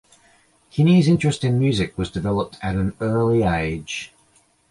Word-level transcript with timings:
Kinney's 0.71 1.07
interest 1.07 1.43
in 1.43 1.59
music 1.59 1.95
was 1.95 2.09
developed 2.09 2.57
at 2.63 2.75
an 2.75 2.95
early 3.01 3.43
age. 3.43 4.11